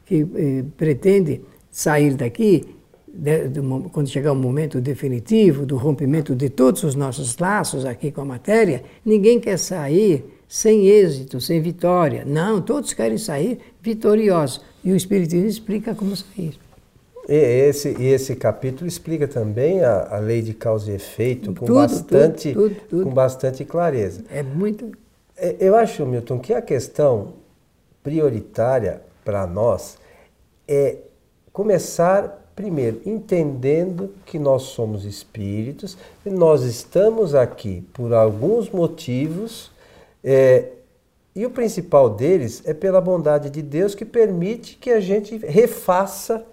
que 0.03 0.25
eh, 0.35 0.65
pretende 0.75 1.41
sair 1.79 2.13
daqui 2.13 2.75
de, 3.07 3.47
de, 3.47 3.61
quando 3.93 4.09
chegar 4.09 4.33
o 4.33 4.35
momento 4.35 4.81
definitivo 4.81 5.65
do 5.65 5.77
rompimento 5.77 6.35
de 6.35 6.49
todos 6.49 6.83
os 6.83 6.93
nossos 6.93 7.37
laços 7.37 7.85
aqui 7.85 8.11
com 8.11 8.19
a 8.19 8.25
matéria. 8.25 8.83
Ninguém 9.05 9.39
quer 9.39 9.57
sair 9.57 10.25
sem 10.45 10.87
êxito, 10.87 11.39
sem 11.39 11.61
vitória. 11.61 12.25
Não, 12.25 12.61
todos 12.61 12.91
querem 12.91 13.17
sair 13.17 13.59
vitoriosos. 13.81 14.61
E 14.83 14.91
o 14.91 14.95
Espiritismo 14.95 15.47
explica 15.47 15.95
como 15.95 16.13
sair. 16.17 16.59
E 17.29 17.33
esse, 17.33 17.95
e 17.97 18.07
esse 18.07 18.35
capítulo 18.35 18.85
explica 18.85 19.25
também 19.25 19.81
a, 19.81 20.15
a 20.15 20.19
lei 20.19 20.41
de 20.41 20.53
causa 20.53 20.91
e 20.91 20.95
efeito 20.95 21.53
com, 21.53 21.65
tudo, 21.65 21.75
bastante, 21.75 22.51
tudo, 22.51 22.75
tudo, 22.89 23.03
com 23.05 23.11
bastante 23.11 23.63
clareza. 23.63 24.25
É 24.29 24.43
muito. 24.43 24.91
É, 25.37 25.55
eu 25.61 25.77
acho, 25.77 26.05
Milton, 26.05 26.39
que 26.39 26.53
a 26.53 26.61
questão 26.61 27.35
prioritária 28.03 29.01
para 29.23 29.47
nós 29.47 29.97
é 30.67 30.97
começar 31.59 32.49
primeiro 32.55 33.01
entendendo 33.05 34.13
que 34.25 34.39
nós 34.39 34.61
somos 34.61 35.03
espíritos 35.03 35.97
e 36.25 36.29
nós 36.29 36.63
estamos 36.63 37.35
aqui 37.35 37.83
por 37.91 38.13
alguns 38.13 38.69
motivos 38.69 39.69
é, 40.23 40.69
e 41.35 41.45
o 41.45 41.49
principal 41.49 42.11
deles 42.11 42.61
é 42.63 42.73
pela 42.73 43.01
bondade 43.01 43.49
de 43.49 43.61
Deus 43.61 43.93
que 43.93 44.05
permite 44.05 44.77
que 44.77 44.89
a 44.89 45.01
gente 45.01 45.35
refaça, 45.35 46.45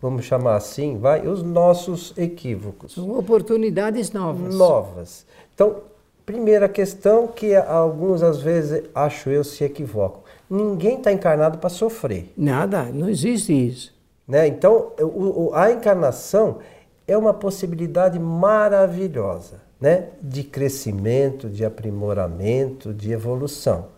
vamos 0.00 0.24
chamar 0.24 0.56
assim, 0.56 0.96
vai, 0.96 1.26
os 1.26 1.42
nossos 1.42 2.14
equívocos. 2.16 2.94
São 2.94 3.10
oportunidades 3.18 4.10
novas. 4.10 4.54
Novas. 4.54 5.26
Então, 5.54 5.82
primeira 6.24 6.66
questão 6.66 7.26
que 7.26 7.54
alguns 7.54 8.22
às 8.22 8.40
vezes 8.40 8.84
acho 8.94 9.28
eu 9.28 9.44
se 9.44 9.64
equivocam. 9.64 10.22
Ninguém 10.48 10.96
está 10.96 11.12
encarnado 11.12 11.58
para 11.58 11.68
sofrer. 11.68 12.32
Nada, 12.34 12.84
não 12.84 13.10
existe 13.10 13.52
isso. 13.52 13.99
Né? 14.30 14.46
Então, 14.46 14.92
o, 15.00 15.50
a 15.52 15.72
encarnação 15.72 16.58
é 17.04 17.18
uma 17.18 17.34
possibilidade 17.34 18.16
maravilhosa 18.16 19.60
né, 19.80 20.10
de 20.22 20.44
crescimento, 20.44 21.48
de 21.50 21.64
aprimoramento, 21.64 22.94
de 22.94 23.10
evolução. 23.10 23.88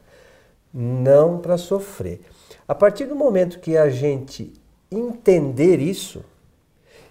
Não 0.72 1.36
para 1.36 1.58
sofrer. 1.58 2.22
A 2.66 2.74
partir 2.74 3.04
do 3.04 3.14
momento 3.14 3.58
que 3.58 3.76
a 3.76 3.90
gente 3.90 4.54
entender 4.90 5.80
isso, 5.80 6.24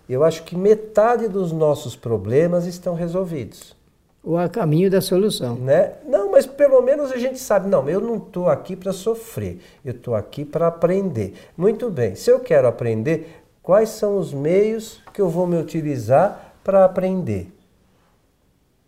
eu 0.09 0.23
acho 0.23 0.41
que 0.41 0.57
metade 0.57 1.27
dos 1.27 1.51
nossos 1.51 1.95
problemas 1.95 2.65
estão 2.65 2.95
resolvidos. 2.95 3.75
Ou 4.23 4.37
a 4.37 4.47
caminho 4.47 4.89
da 4.89 5.01
solução. 5.01 5.55
Né? 5.55 5.93
Não, 6.05 6.31
mas 6.31 6.45
pelo 6.45 6.81
menos 6.81 7.11
a 7.11 7.17
gente 7.17 7.39
sabe, 7.39 7.67
não, 7.67 7.89
eu 7.89 7.99
não 7.99 8.17
estou 8.17 8.49
aqui 8.49 8.75
para 8.75 8.93
sofrer, 8.93 9.59
eu 9.83 9.91
estou 9.91 10.13
aqui 10.13 10.45
para 10.45 10.67
aprender. 10.67 11.33
Muito 11.57 11.89
bem, 11.89 12.15
se 12.15 12.29
eu 12.29 12.39
quero 12.39 12.67
aprender, 12.67 13.41
quais 13.63 13.89
são 13.89 14.17
os 14.17 14.33
meios 14.33 15.01
que 15.13 15.21
eu 15.21 15.27
vou 15.27 15.47
me 15.47 15.57
utilizar 15.57 16.53
para 16.63 16.85
aprender? 16.85 17.51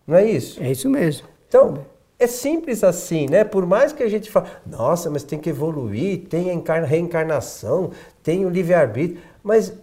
Não 0.05 0.17
é 0.17 0.25
isso? 0.25 0.61
É 0.61 0.69
isso 0.69 0.89
mesmo. 0.89 1.27
Então, 1.47 1.79
é 2.19 2.27
simples 2.27 2.83
assim, 2.83 3.27
né? 3.27 3.43
Por 3.43 3.65
mais 3.65 3.91
que 3.91 4.03
a 4.03 4.09
gente 4.09 4.29
fale, 4.29 4.47
nossa, 4.65 5.09
mas 5.09 5.23
tem 5.23 5.39
que 5.39 5.49
evoluir, 5.49 6.25
tem 6.27 6.51
a 6.51 6.79
reencarnação, 6.81 7.91
tem 8.21 8.45
o 8.45 8.49
livre-arbítrio, 8.49 9.21
mas 9.43 9.73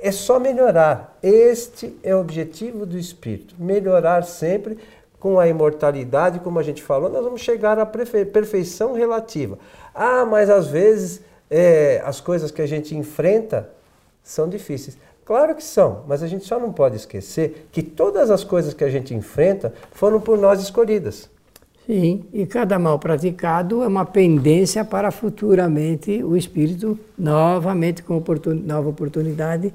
é 0.00 0.10
só 0.10 0.38
melhorar. 0.38 1.18
Este 1.22 1.96
é 2.02 2.14
o 2.14 2.20
objetivo 2.20 2.86
do 2.86 2.98
espírito, 2.98 3.54
melhorar 3.58 4.22
sempre 4.24 4.78
com 5.18 5.38
a 5.38 5.46
imortalidade, 5.46 6.40
como 6.40 6.58
a 6.58 6.62
gente 6.62 6.82
falou, 6.82 7.10
nós 7.10 7.22
vamos 7.22 7.42
chegar 7.42 7.78
à 7.78 7.84
perfeição 7.84 8.94
relativa. 8.94 9.58
Ah, 9.94 10.24
mas 10.24 10.48
às 10.48 10.68
vezes 10.68 11.20
é, 11.50 12.00
as 12.04 12.20
coisas 12.20 12.50
que 12.50 12.62
a 12.62 12.66
gente 12.66 12.96
enfrenta 12.96 13.68
são 14.22 14.48
difíceis. 14.48 14.96
Claro 15.26 15.54
que 15.54 15.62
são, 15.62 16.04
mas 16.08 16.22
a 16.22 16.26
gente 16.26 16.44
só 16.44 16.58
não 16.58 16.72
pode 16.72 16.96
esquecer 16.96 17.68
que 17.70 17.82
todas 17.82 18.30
as 18.30 18.42
coisas 18.42 18.72
que 18.72 18.82
a 18.82 18.90
gente 18.90 19.14
enfrenta 19.14 19.72
foram 19.92 20.20
por 20.20 20.38
nós 20.38 20.60
escolhidas. 20.60 21.28
Sim, 21.86 22.24
e 22.32 22.46
cada 22.46 22.78
mal 22.78 22.98
praticado 22.98 23.82
é 23.82 23.86
uma 23.86 24.04
pendência 24.04 24.84
para 24.84 25.10
futuramente 25.10 26.22
o 26.22 26.36
espírito, 26.36 26.98
novamente 27.18 28.02
com 28.02 28.16
oportun 28.16 28.54
nova 28.54 28.88
oportunidade, 28.88 29.74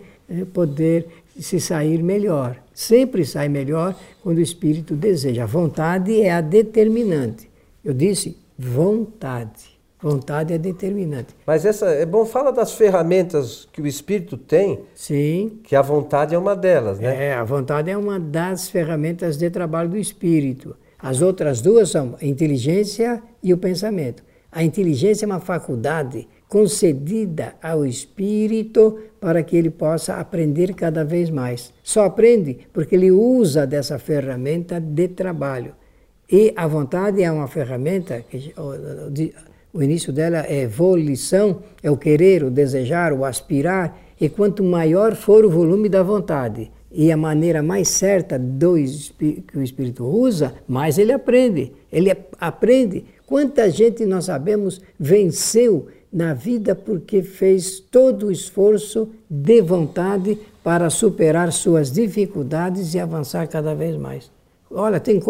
poder 0.53 1.07
se 1.39 1.59
sair 1.59 2.01
melhor. 2.01 2.57
Sempre 2.73 3.25
sai 3.25 3.49
melhor 3.49 3.95
quando 4.21 4.37
o 4.37 4.41
espírito 4.41 4.95
deseja. 4.95 5.43
A 5.43 5.47
vontade 5.47 6.21
é 6.21 6.31
a 6.31 6.41
determinante. 6.41 7.49
Eu 7.83 7.93
disse 7.93 8.37
vontade. 8.57 9.75
Vontade 10.01 10.53
é 10.53 10.57
determinante. 10.57 11.35
Mas 11.47 11.65
essa 11.65 11.87
é 11.87 12.05
bom 12.05 12.25
fala 12.25 12.51
das 12.51 12.73
ferramentas 12.73 13.67
que 13.71 13.81
o 13.81 13.87
espírito 13.87 14.37
tem. 14.37 14.81
Sim. 14.93 15.59
Que 15.63 15.75
a 15.75 15.81
vontade 15.81 16.35
é 16.35 16.37
uma 16.37 16.55
delas, 16.55 16.99
né? 16.99 17.27
É, 17.27 17.33
a 17.33 17.43
vontade 17.43 17.89
é 17.89 17.97
uma 17.97 18.19
das 18.19 18.69
ferramentas 18.69 19.37
de 19.37 19.49
trabalho 19.49 19.89
do 19.89 19.97
espírito. 19.97 20.75
As 20.99 21.21
outras 21.21 21.61
duas 21.61 21.89
são 21.89 22.15
a 22.21 22.25
inteligência 22.25 23.21
e 23.41 23.53
o 23.53 23.57
pensamento. 23.57 24.23
A 24.51 24.63
inteligência 24.63 25.25
é 25.25 25.27
uma 25.27 25.39
faculdade 25.39 26.27
concedida 26.47 27.55
ao 27.61 27.85
espírito 27.85 28.99
para 29.19 29.43
que 29.43 29.55
ele 29.57 29.69
possa 29.69 30.15
aprender 30.15 30.73
cada 30.73 31.03
vez 31.03 31.29
mais. 31.29 31.73
Só 31.83 32.05
aprende 32.05 32.59
porque 32.71 32.95
ele 32.95 33.11
usa 33.11 33.65
dessa 33.65 33.97
ferramenta 33.97 34.79
de 34.79 35.07
trabalho. 35.07 35.73
E 36.31 36.53
a 36.55 36.67
vontade 36.67 37.21
é 37.21 37.31
uma 37.31 37.47
ferramenta 37.47 38.23
que 38.29 38.53
o 39.73 39.83
início 39.83 40.13
dela 40.13 40.39
é 40.39 40.65
volição, 40.65 41.61
é 41.83 41.91
o 41.91 41.97
querer, 41.97 42.43
o 42.43 42.49
desejar, 42.49 43.13
o 43.13 43.25
aspirar, 43.25 43.99
e 44.19 44.29
quanto 44.29 44.63
maior 44.63 45.13
for 45.15 45.43
o 45.43 45.49
volume 45.49 45.89
da 45.89 46.01
vontade 46.01 46.71
e 46.97 47.11
a 47.11 47.17
maneira 47.17 47.61
mais 47.61 47.89
certa 47.89 48.39
do 48.39 48.75
que 48.75 49.57
o 49.57 49.61
espírito 49.61 50.05
usa, 50.05 50.53
mais 50.65 50.97
ele 50.97 51.11
aprende. 51.11 51.73
Ele 51.91 52.09
aprende. 52.39 53.03
Quanta 53.27 53.69
gente 53.69 54.05
nós 54.05 54.25
sabemos 54.25 54.81
venceu 54.97 55.87
na 56.15 56.33
vida 56.33 56.73
porque 56.73 57.21
fez 57.21 57.77
todo 57.77 58.27
o 58.27 58.31
esforço 58.31 59.09
de 59.29 59.61
vontade 59.61 60.39
para 60.63 60.89
superar 60.89 61.51
suas 61.51 61.91
dificuldades 61.91 62.93
e 62.93 62.99
avançar 62.99 63.45
cada 63.49 63.75
vez 63.75 63.97
mais. 63.97 64.31
Olha, 64.71 64.97
tem 64.97 65.21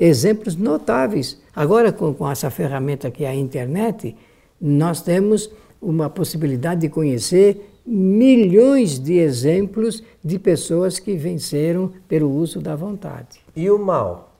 exemplos 0.00 0.56
notáveis. 0.56 1.40
Agora, 1.54 1.92
com, 1.92 2.12
com 2.12 2.28
essa 2.28 2.50
ferramenta 2.50 3.08
que 3.08 3.24
é 3.24 3.28
a 3.28 3.34
internet, 3.36 4.16
nós 4.60 5.00
temos 5.00 5.48
uma 5.80 6.10
possibilidade 6.10 6.80
de 6.80 6.88
conhecer 6.88 7.78
milhões 7.86 8.98
de 8.98 9.18
exemplos 9.18 10.02
de 10.24 10.40
pessoas 10.40 10.98
que 10.98 11.14
venceram 11.14 11.92
pelo 12.08 12.28
uso 12.28 12.60
da 12.60 12.74
vontade. 12.74 13.38
E 13.54 13.70
o 13.70 13.78
mal? 13.78 14.31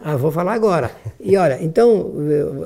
Ah, 0.00 0.16
vou 0.16 0.30
falar 0.30 0.52
agora. 0.52 0.92
E 1.20 1.36
olha, 1.36 1.58
então, 1.62 2.12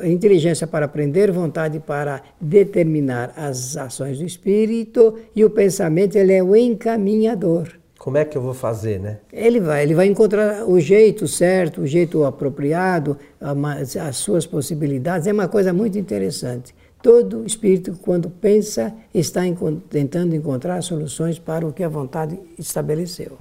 inteligência 0.05 0.67
para 0.67 0.85
aprender, 0.85 1.31
vontade 1.33 1.81
para 1.81 2.23
determinar 2.41 3.33
as 3.37 3.77
ações 3.77 4.19
do 4.19 4.25
espírito 4.25 5.19
e 5.35 5.45
o 5.45 5.51
pensamento, 5.51 6.17
ele 6.17 6.35
é 6.35 6.43
o 6.43 6.55
encaminhador. 6.55 7.69
Como 7.99 8.19
é 8.19 8.25
que 8.25 8.37
eu 8.37 8.43
vou 8.43 8.53
fazer, 8.53 8.99
né? 8.99 9.19
Ele 9.33 9.61
vai, 9.61 9.85
ele 9.85 9.95
vai 9.95 10.07
encontrar 10.07 10.69
o 10.69 10.79
jeito 10.81 11.29
certo, 11.29 11.83
o 11.83 11.87
jeito 11.87 12.25
apropriado, 12.25 13.17
as 13.41 14.17
suas 14.17 14.45
possibilidades. 14.45 15.27
É 15.27 15.33
uma 15.33 15.49
coisa 15.49 15.73
muito 15.73 15.97
interessante. 15.97 16.75
Todo 17.01 17.47
espírito, 17.47 17.97
quando 18.03 18.29
pensa, 18.29 18.93
está 19.15 19.43
tentando 19.89 20.35
encontrar 20.35 20.83
soluções 20.83 21.39
para 21.39 21.67
o 21.67 21.73
que 21.73 21.83
a 21.83 21.89
vontade 21.89 22.39
estabeleceu. 22.59 23.39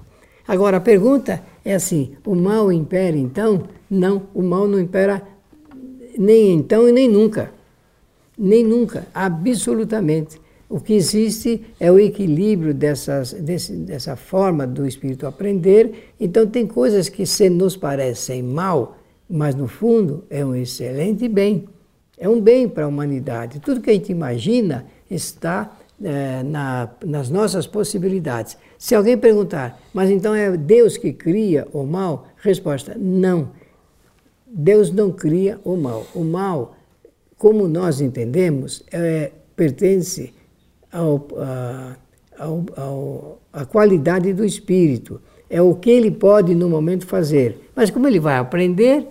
Agora, 0.47 0.77
a 0.77 0.81
pergunta 0.81 1.41
é 1.63 1.75
assim: 1.75 2.13
o 2.25 2.35
mal 2.35 2.71
impera 2.71 3.17
então? 3.17 3.63
Não, 3.89 4.23
o 4.33 4.41
mal 4.41 4.67
não 4.67 4.79
impera 4.79 5.21
nem 6.17 6.53
então 6.53 6.87
e 6.87 6.91
nem 6.91 7.07
nunca. 7.07 7.51
Nem 8.37 8.63
nunca, 8.63 9.07
absolutamente. 9.13 10.39
O 10.69 10.79
que 10.79 10.93
existe 10.93 11.61
é 11.79 11.91
o 11.91 11.99
equilíbrio 11.99 12.73
dessas, 12.73 13.33
desse, 13.33 13.73
dessa 13.73 14.15
forma 14.15 14.65
do 14.65 14.87
espírito 14.87 15.27
aprender. 15.27 16.13
Então, 16.19 16.47
tem 16.47 16.65
coisas 16.65 17.09
que 17.09 17.25
se 17.25 17.49
nos 17.49 17.75
parecem 17.75 18.41
mal, 18.41 18.97
mas 19.29 19.53
no 19.53 19.67
fundo 19.67 20.23
é 20.29 20.45
um 20.45 20.55
excelente 20.55 21.27
bem. 21.27 21.65
É 22.17 22.29
um 22.29 22.39
bem 22.39 22.69
para 22.69 22.85
a 22.85 22.87
humanidade. 22.87 23.59
Tudo 23.59 23.81
que 23.81 23.89
a 23.89 23.93
gente 23.93 24.11
imagina 24.11 24.85
está 25.09 25.77
é, 26.03 26.43
na, 26.43 26.89
nas 27.05 27.29
nossas 27.29 27.67
possibilidades. 27.67 28.57
Se 28.77 28.95
alguém 28.95 29.17
perguntar, 29.17 29.79
mas 29.93 30.09
então 30.09 30.33
é 30.33 30.55
Deus 30.57 30.97
que 30.97 31.13
cria 31.13 31.67
o 31.71 31.83
mal? 31.83 32.27
Resposta: 32.37 32.95
não. 32.97 33.49
Deus 34.47 34.91
não 34.91 35.11
cria 35.11 35.59
o 35.63 35.75
mal. 35.77 36.05
O 36.13 36.23
mal, 36.23 36.75
como 37.37 37.67
nós 37.67 38.01
entendemos, 38.01 38.83
é, 38.91 39.31
pertence 39.55 40.33
ao, 40.91 41.27
a, 41.37 41.95
ao, 42.37 42.65
ao, 42.75 43.41
a 43.53 43.65
qualidade 43.65 44.33
do 44.33 44.43
espírito. 44.43 45.21
É 45.49 45.61
o 45.61 45.75
que 45.75 45.89
ele 45.89 46.11
pode 46.11 46.55
no 46.55 46.69
momento 46.69 47.05
fazer. 47.05 47.69
Mas 47.75 47.89
como 47.89 48.07
ele 48.07 48.19
vai 48.19 48.37
aprender 48.37 49.07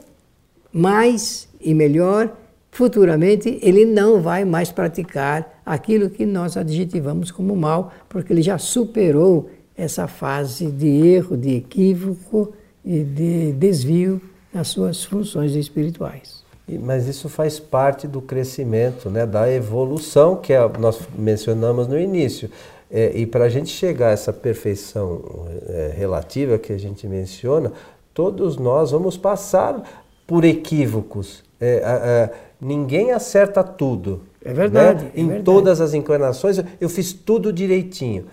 mais 0.73 1.49
e 1.61 1.75
melhor, 1.75 2.35
futuramente 2.71 3.59
ele 3.63 3.85
não 3.85 4.21
vai 4.21 4.45
mais 4.45 4.71
praticar 4.71 5.61
aquilo 5.65 6.09
que 6.11 6.25
nós 6.25 6.57
adjetivamos 6.57 7.31
como 7.31 7.55
mal, 7.57 7.93
porque 8.09 8.33
ele 8.33 8.43
já 8.43 8.59
superou 8.59 9.51
essa 9.77 10.07
fase 10.07 10.67
de 10.67 10.89
erro, 10.89 11.37
de 11.37 11.57
equívoco 11.57 12.53
e 12.85 13.03
de 13.03 13.53
desvio 13.53 14.21
nas 14.53 14.69
suas 14.69 15.05
funções 15.05 15.55
espirituais. 15.55 16.41
Mas 16.69 17.09
isso 17.09 17.29
faz 17.29 17.59
parte 17.59 18.07
do 18.07 18.21
crescimento, 18.21 19.11
né, 19.11 19.27
da 19.27 19.51
evolução 19.53 20.37
que 20.37 20.53
nós 20.79 21.01
mencionamos 21.19 21.89
no 21.89 21.99
início. 21.99 22.49
É, 22.91 23.13
e 23.15 23.27
para 23.27 23.45
a 23.45 23.49
gente 23.49 23.71
chegar 23.71 24.09
a 24.09 24.13
essa 24.13 24.33
perfeição 24.33 25.23
é, 25.69 25.93
relativa 25.97 26.59
que 26.59 26.73
a 26.73 26.79
gente 26.79 27.07
menciona, 27.07 27.73
todos 28.13 28.57
nós 28.57 28.91
vamos 28.91 29.17
passar 29.17 30.05
por 30.27 30.45
equívocos. 30.45 31.43
É, 31.61 32.31
ninguém 32.61 33.13
acerta 33.13 33.63
tudo. 33.63 34.23
É 34.45 34.53
verdade. 34.53 35.05
Né? 35.05 35.11
É 35.15 35.21
em 35.21 35.27
verdade. 35.27 35.45
todas 35.45 35.81
as 35.81 35.95
encarnações, 35.95 36.61
eu 36.81 36.89
fiz 36.89 37.13
tudo 37.13 37.53
direitinho. 37.53 38.27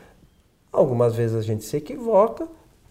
Algumas 0.72 1.16
vezes 1.16 1.36
a 1.36 1.42
gente 1.42 1.64
se 1.64 1.78
equivoca, 1.78 2.48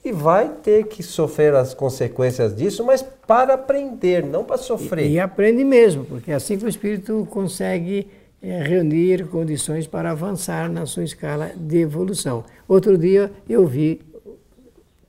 e 0.06 0.12
vai 0.12 0.48
ter 0.62 0.86
que 0.86 1.02
sofrer 1.02 1.52
as 1.52 1.74
consequências 1.74 2.54
disso, 2.54 2.84
mas 2.84 3.02
para 3.02 3.54
aprender, 3.54 4.24
não 4.24 4.44
para 4.44 4.56
sofrer. 4.56 5.04
E, 5.06 5.14
e 5.14 5.20
aprende 5.20 5.64
mesmo, 5.64 6.04
porque 6.04 6.30
é 6.30 6.34
assim 6.34 6.56
que 6.56 6.64
o 6.64 6.68
espírito 6.68 7.26
consegue 7.28 8.06
é, 8.40 8.62
reunir 8.62 9.26
condições 9.26 9.88
para 9.88 10.12
avançar 10.12 10.70
na 10.70 10.86
sua 10.86 11.02
escala 11.02 11.50
de 11.56 11.78
evolução. 11.78 12.44
Outro 12.68 12.96
dia 12.96 13.32
eu 13.48 13.66
vi, 13.66 14.00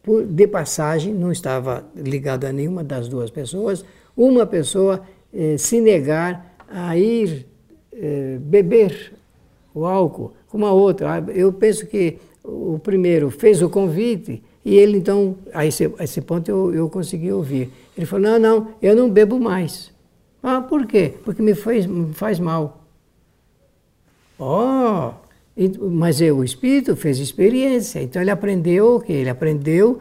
por, 0.01 0.25
de 0.25 0.47
passagem, 0.47 1.13
não 1.13 1.31
estava 1.31 1.85
ligado 1.95 2.45
a 2.45 2.51
nenhuma 2.51 2.83
das 2.83 3.07
duas 3.07 3.29
pessoas, 3.29 3.85
uma 4.15 4.47
pessoa 4.47 5.03
eh, 5.33 5.57
se 5.57 5.81
negar 5.81 6.55
a 6.69 6.97
ir 6.97 7.45
eh, 7.93 8.37
beber 8.39 9.13
o 9.73 9.85
álcool 9.85 10.33
com 10.47 10.65
a 10.65 10.71
outra. 10.71 11.23
Eu 11.33 11.53
penso 11.53 11.85
que 11.85 12.17
o 12.43 12.79
primeiro 12.79 13.29
fez 13.29 13.61
o 13.61 13.69
convite 13.69 14.41
e 14.63 14.75
ele 14.75 14.97
então, 14.97 15.35
a 15.53 15.65
esse, 15.65 15.85
a 15.97 16.03
esse 16.03 16.21
ponto 16.21 16.49
eu, 16.49 16.73
eu 16.73 16.89
consegui 16.89 17.31
ouvir. 17.31 17.71
Ele 17.95 18.05
falou: 18.05 18.29
Não, 18.29 18.39
não, 18.39 18.67
eu 18.81 18.95
não 18.95 19.09
bebo 19.09 19.39
mais. 19.39 19.91
Ah, 20.43 20.61
por 20.61 20.85
quê? 20.85 21.13
Porque 21.23 21.41
me 21.41 21.55
faz, 21.55 21.85
me 21.85 22.13
faz 22.13 22.39
mal. 22.39 22.83
Oh, 24.39 25.11
mas 25.89 26.21
eu, 26.21 26.37
o 26.37 26.43
espírito 26.43 26.95
fez 26.95 27.17
experiência, 27.17 28.01
então 28.01 28.21
ele 28.21 28.29
aprendeu 28.29 28.95
o 28.95 28.99
quê? 28.99 29.13
Ele 29.13 29.29
aprendeu 29.29 29.99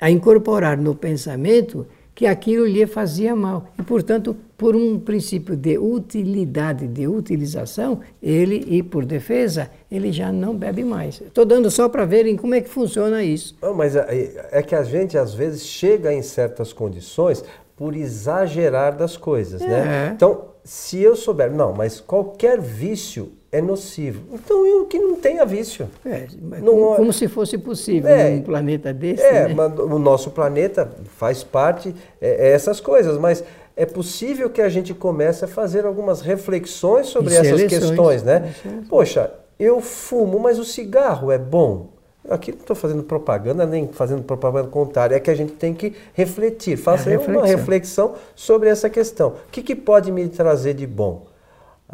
a 0.00 0.10
incorporar 0.10 0.78
no 0.78 0.94
pensamento 0.94 1.86
que 2.14 2.26
aquilo 2.26 2.66
lhe 2.66 2.86
fazia 2.86 3.34
mal. 3.34 3.68
E, 3.78 3.82
portanto, 3.82 4.36
por 4.56 4.76
um 4.76 4.98
princípio 4.98 5.56
de 5.56 5.78
utilidade, 5.78 6.86
de 6.86 7.08
utilização, 7.08 8.00
ele, 8.22 8.64
e 8.68 8.82
por 8.82 9.04
defesa, 9.04 9.70
ele 9.90 10.12
já 10.12 10.30
não 10.30 10.54
bebe 10.54 10.84
mais. 10.84 11.20
Estou 11.20 11.44
dando 11.44 11.70
só 11.70 11.88
para 11.88 12.04
verem 12.04 12.36
como 12.36 12.54
é 12.54 12.60
que 12.60 12.68
funciona 12.68 13.24
isso. 13.24 13.56
Não, 13.60 13.74
mas 13.74 13.96
é, 13.96 14.48
é, 14.52 14.62
que 14.62 14.74
a 14.74 14.82
gente, 14.82 15.16
às 15.16 15.34
vezes, 15.34 15.64
chega 15.66 16.12
em 16.12 16.22
certas 16.22 16.72
condições 16.72 17.44
por 17.76 17.96
exagerar 17.96 18.96
das 18.96 19.16
coisas, 19.16 19.60
né? 19.60 19.66
é. 19.66 19.84
né? 19.84 20.12
Então, 20.14 20.52
se 20.62 21.00
eu 21.00 21.16
souber, 21.16 21.50
não, 21.50 21.72
mas 21.72 22.00
qualquer 22.00 22.60
vício 22.60 23.32
é 23.52 23.60
nocivo. 23.60 24.22
Então 24.32 24.66
eu 24.66 24.86
que 24.86 24.98
não 24.98 25.14
tenha 25.14 25.44
vício. 25.44 25.86
É, 26.06 26.26
não, 26.40 26.72
como, 26.72 26.96
como, 26.96 27.12
se 27.12 27.28
fosse 27.28 27.58
possível 27.58 28.10
é, 28.10 28.30
num 28.30 28.42
planeta 28.42 28.94
desse. 28.94 29.22
É, 29.22 29.48
né? 29.48 29.54
mas 29.54 29.78
o 29.78 29.98
nosso 29.98 30.30
planeta 30.30 30.90
faz 31.18 31.44
parte 31.44 31.94
é, 32.18 32.48
é, 32.48 32.52
essas 32.52 32.80
coisas, 32.80 33.18
mas 33.18 33.44
é 33.76 33.84
possível 33.84 34.48
que 34.48 34.62
a 34.62 34.70
gente 34.70 34.94
comece 34.94 35.44
a 35.44 35.48
fazer 35.48 35.84
algumas 35.84 36.22
reflexões 36.22 37.08
sobre 37.08 37.34
essas 37.34 37.62
questões, 37.64 38.22
né? 38.22 38.54
Poxa, 38.88 39.30
eu 39.58 39.82
fumo, 39.82 40.38
mas 40.40 40.58
o 40.58 40.64
cigarro 40.64 41.30
é 41.30 41.38
bom. 41.38 41.88
Aqui 42.30 42.52
não 42.52 42.60
estou 42.60 42.76
fazendo 42.76 43.02
propaganda, 43.02 43.66
nem 43.66 43.88
fazendo 43.88 44.22
propaganda 44.22 44.68
contrária, 44.68 45.16
é 45.16 45.20
que 45.20 45.30
a 45.30 45.34
gente 45.34 45.54
tem 45.54 45.74
que 45.74 45.92
refletir, 46.14 46.76
fazer 46.76 47.18
uma 47.18 47.44
reflexão 47.44 48.14
sobre 48.34 48.68
essa 48.68 48.88
questão. 48.88 49.30
O 49.30 49.50
que, 49.50 49.62
que 49.62 49.74
pode 49.74 50.10
me 50.12 50.26
trazer 50.28 50.72
de 50.74 50.86
bom? 50.86 51.31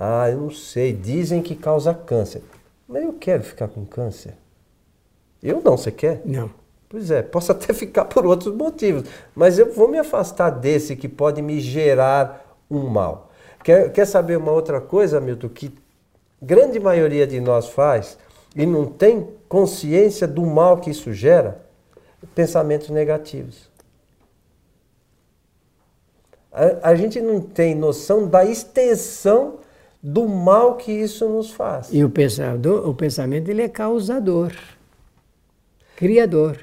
Ah, 0.01 0.31
eu 0.31 0.37
não 0.39 0.51
sei, 0.51 0.93
dizem 0.93 1.43
que 1.43 1.57
causa 1.57 1.93
câncer. 1.93 2.41
Mas 2.87 3.03
eu 3.03 3.13
quero 3.15 3.43
ficar 3.43 3.67
com 3.67 3.85
câncer. 3.85 4.35
Eu 5.43 5.61
não, 5.61 5.77
você 5.77 5.91
quer? 5.91 6.23
Não. 6.25 6.49
Pois 6.89 7.11
é, 7.11 7.21
posso 7.21 7.51
até 7.51 7.75
ficar 7.75 8.05
por 8.05 8.25
outros 8.25 8.55
motivos, 8.55 9.03
mas 9.35 9.59
eu 9.59 9.73
vou 9.73 9.89
me 9.89 9.99
afastar 9.99 10.51
desse 10.51 10.95
que 10.95 11.09
pode 11.09 11.43
me 11.43 11.61
gerar 11.61 12.57
um 12.71 12.87
mal. 12.87 13.33
Quer, 13.65 13.93
quer 13.93 14.07
saber 14.07 14.39
uma 14.39 14.53
outra 14.53 14.81
coisa, 14.81 15.21
Milton, 15.21 15.49
que 15.49 15.75
grande 16.41 16.79
maioria 16.79 17.27
de 17.27 17.41
nós 17.41 17.69
faz 17.69 18.17
e 18.55 18.65
não 18.65 18.87
tem 18.87 19.29
consciência 19.49 20.29
do 20.29 20.47
mal 20.47 20.79
que 20.79 20.91
isso 20.91 21.13
gera? 21.13 21.61
Pensamentos 22.35 22.89
negativos. 22.89 23.69
A, 26.53 26.91
a 26.91 26.95
gente 26.95 27.21
não 27.21 27.41
tem 27.41 27.75
noção 27.75 28.27
da 28.27 28.45
extensão 28.45 29.59
do 30.03 30.29
mal 30.29 30.77
que 30.77 30.93
isso 30.93 31.29
nos 31.29 31.51
faz. 31.51 31.89
E 31.93 32.05
o 32.05 32.11
pensador, 32.11 32.89
o 32.89 32.95
pensamento 32.95 33.51
ele 33.51 33.63
é 33.63 33.69
causador, 33.69 34.53
criador. 35.97 36.59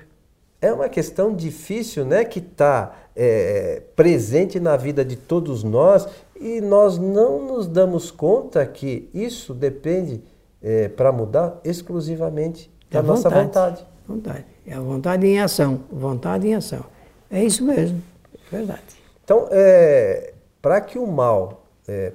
É 0.62 0.72
uma 0.72 0.90
questão 0.90 1.36
difícil, 1.36 2.06
né, 2.06 2.24
que 2.24 2.40
está 2.40 2.96
é, 3.16 3.82
presente 3.96 4.60
na 4.60 4.76
vida 4.76 5.06
de 5.06 5.16
todos 5.16 5.64
nós 5.64 6.08
e 6.40 6.60
nós 6.62 6.98
não 6.98 7.46
nos 7.46 7.68
damos 7.68 8.12
conta 8.12 8.66
que 8.66 9.10
isso 9.14 9.54
depende 9.54 10.22
é, 10.62 10.88
para 10.88 11.12
mudar 11.12 11.60
exclusivamente 11.64 12.72
da, 12.90 13.02
da 13.02 13.08
nossa 13.08 13.30
vontade. 13.30 13.86
Vontade. 14.08 14.46
É 14.66 14.74
a 14.74 14.80
vontade 14.80 15.28
em 15.28 15.40
ação. 15.40 15.82
Vontade 15.92 16.48
em 16.48 16.56
ação. 16.56 16.84
É 17.30 17.44
isso 17.44 17.64
mesmo. 17.64 18.02
É 18.34 18.58
verdade. 18.58 18.82
Então, 19.24 19.48
é, 19.52 20.34
para 20.62 20.82
que 20.82 20.98
o 20.98 21.06
mal 21.06 21.64
é, 21.88 22.12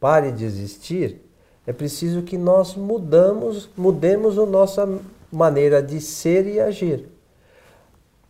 pare 0.00 0.32
de 0.32 0.44
existir, 0.44 1.20
é 1.66 1.72
preciso 1.72 2.22
que 2.22 2.38
nós 2.38 2.74
mudamos, 2.74 3.68
mudemos 3.76 4.38
a 4.38 4.46
nossa 4.46 4.88
maneira 5.32 5.82
de 5.82 6.00
ser 6.00 6.46
e 6.46 6.60
agir. 6.60 7.08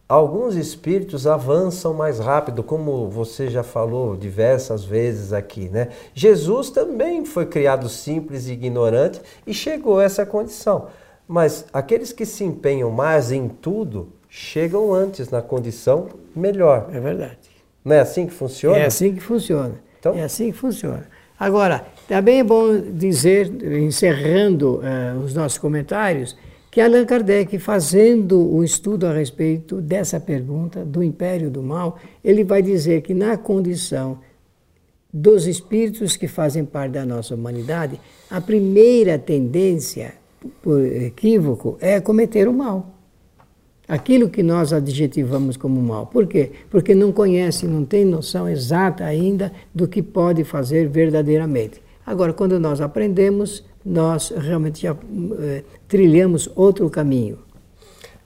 Alguns 0.09 0.55
espíritos 0.55 1.27
avançam 1.27 1.93
mais 1.93 2.21
rápido, 2.21 2.63
como 2.63 3.09
você 3.09 3.51
já 3.51 3.65
falou 3.65 4.17
diversas 4.17 4.85
vezes 4.85 5.33
aqui, 5.33 5.69
né? 5.69 5.89
Jesus 6.15 6.71
também 6.71 7.25
foi 7.25 7.45
criado 7.45 7.89
simples 7.89 8.47
e 8.47 8.53
ignorante 8.53 9.21
e 9.45 9.53
chegou 9.53 9.99
a 9.99 10.05
essa 10.05 10.25
condição. 10.25 10.87
Mas 11.27 11.65
aqueles 11.73 12.13
que 12.13 12.25
se 12.25 12.45
empenham 12.45 12.89
mais 12.91 13.33
em 13.33 13.49
tudo 13.49 14.13
chegam 14.29 14.95
antes 14.95 15.29
na 15.29 15.43
condição 15.43 16.07
melhor. 16.37 16.89
É 16.93 17.01
verdade. 17.01 17.39
Não 17.85 17.97
é 17.97 18.01
assim 18.01 18.27
que 18.27 18.33
funciona? 18.33 18.79
É 18.79 18.87
assim 18.87 19.13
que 19.13 19.21
funciona. 19.21 19.75
Então? 19.99 20.15
É 20.15 20.23
assim 20.23 20.53
que 20.53 20.59
funciona. 20.59 21.05
Agora, 21.39 21.87
também 22.09 22.41
é 22.41 22.45
bom 22.45 22.79
dizer, 22.79 23.51
encerrando 23.79 24.77
uh, 24.77 25.21
os 25.25 25.35
nossos 25.35 25.59
comentários, 25.59 26.37
que 26.71 26.81
Allan 26.81 27.05
Kardec, 27.05 27.59
fazendo 27.59 28.55
um 28.55 28.63
estudo 28.63 29.07
a 29.07 29.13
respeito 29.13 29.81
dessa 29.81 30.21
pergunta 30.21 30.85
do 30.85 31.03
império 31.03 31.51
do 31.51 31.63
mal, 31.63 31.99
ele 32.23 32.45
vai 32.45 32.63
dizer 32.63 33.03
que 33.03 33.15
na 33.15 33.37
condição 33.37 34.19
dos 35.13 35.47
espíritos 35.47 36.17
que 36.17 36.29
fazem 36.29 36.65
parte 36.65 36.93
da 36.93 37.07
nossa 37.07 37.35
humanidade, 37.35 37.99
a 38.31 38.41
primeira 38.41 39.19
tendência, 39.19 40.15
por 40.63 40.85
equívoco, 40.85 41.79
é 41.81 42.01
cometer 42.01 42.47
o 42.47 42.53
mal. 42.53 42.96
Aquilo 43.89 44.29
que 44.29 44.43
nós 44.43 44.73
adjetivamos 44.73 45.57
como 45.57 45.81
mal. 45.81 46.07
Por 46.07 46.27
quê? 46.27 46.51
Porque 46.69 46.95
não 46.95 47.13
conhece, 47.13 47.67
não 47.67 47.85
tem 47.85 48.05
noção 48.05 48.49
exata 48.49 49.05
ainda 49.05 49.53
do 49.75 49.87
que 49.87 50.03
pode 50.03 50.43
fazer 50.43 50.89
verdadeiramente. 50.89 51.81
Agora, 52.05 52.33
quando 52.33 52.59
nós 52.59 52.81
aprendemos, 52.81 53.65
nós 53.85 54.31
realmente 54.31 54.83
já 54.83 54.97
eh, 55.41 55.63
trilhamos 55.87 56.51
outro 56.57 56.91
caminho. 56.91 57.39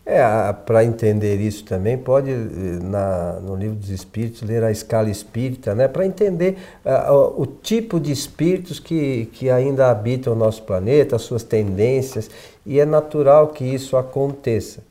É, 0.05 0.53
para 0.53 0.83
entender 0.83 1.37
isso 1.41 1.63
também, 1.65 1.97
pode, 1.97 2.31
eh, 2.31 2.35
na, 2.83 3.39
no 3.41 3.55
livro 3.55 3.77
dos 3.77 3.91
Espíritos, 3.91 4.43
ler 4.43 4.65
a 4.65 4.71
escala 4.71 5.11
espírita, 5.11 5.75
né? 5.75 5.87
para 5.87 6.05
entender 6.05 6.57
uh, 6.85 7.41
o, 7.41 7.47
tipo 7.47 8.01
de 8.01 8.11
espíritos 8.11 8.81
que, 8.81 9.27
que 9.27 9.51
ainda 9.51 9.91
habitam 9.91 10.33
o 10.33 10.37
nosso 10.37 10.63
planeta, 10.63 11.17
as 11.17 11.23
suas 11.23 11.43
tendências, 11.43 12.31
e 12.67 12.81
é 12.81 12.85
natural 12.85 13.49
que 13.49 13.63
isso 13.63 13.97
aconteça. 13.97 14.90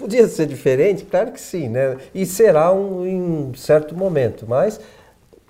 Podia 0.00 0.26
ser 0.28 0.46
diferente? 0.46 1.04
Claro 1.04 1.30
que 1.30 1.40
sim, 1.40 1.68
né? 1.68 1.98
e 2.14 2.24
será 2.24 2.72
um, 2.72 3.06
em 3.06 3.20
um 3.20 3.54
certo 3.54 3.94
momento, 3.94 4.46
mas 4.48 4.80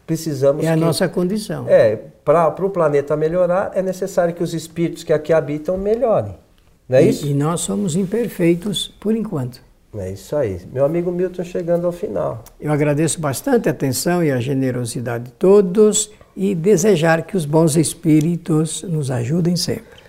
precisamos. 0.05 0.65
É 0.65 0.71
a 0.71 0.75
que, 0.75 0.81
nossa 0.81 1.09
condição. 1.09 1.67
É, 1.69 1.97
para 2.25 2.49
o 2.49 2.69
planeta 2.69 3.17
melhorar, 3.17 3.71
é 3.77 3.81
necessário 3.81 4.35
que 4.35 4.43
os 4.43 4.53
espíritos 4.53 5.05
que 5.05 5.13
aqui 5.13 5.33
habitam 5.33 5.79
melhorem. 5.79 6.35
Não 6.89 6.99
é 6.99 7.05
e, 7.05 7.11
isso? 7.11 7.29
E 7.29 7.33
nós 7.33 7.61
somos 7.61 7.95
imperfeitos 7.95 8.93
por 8.99 9.15
enquanto. 9.15 9.63
É 9.97 10.11
isso 10.11 10.35
aí. 10.35 10.61
Meu 10.73 10.85
amigo 10.85 11.13
Milton 11.13 11.45
chegando 11.45 11.87
ao 11.87 11.93
final. 11.93 12.43
Eu 12.61 12.73
agradeço 12.73 13.21
bastante 13.21 13.69
a 13.69 13.73
atenção 13.73 14.23
e 14.23 14.33
a 14.33 14.41
generosidade 14.41 15.27
de 15.27 15.31
todos 15.33 16.11
e 16.37 16.57
desejar 16.57 17.23
que 17.23 17.37
os 17.37 17.45
bons 17.45 17.77
espíritos 17.77 18.83
nos 18.83 19.13
ajudem 19.13 19.55
sempre. 19.55 20.00